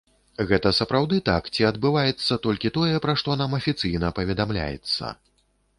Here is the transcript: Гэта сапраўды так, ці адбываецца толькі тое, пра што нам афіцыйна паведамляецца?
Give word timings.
Гэта 0.51 0.69
сапраўды 0.77 1.19
так, 1.29 1.49
ці 1.57 1.67
адбываецца 1.71 2.39
толькі 2.49 2.73
тое, 2.79 2.91
пра 3.05 3.13
што 3.25 3.37
нам 3.45 3.51
афіцыйна 3.61 4.13
паведамляецца? 4.23 5.17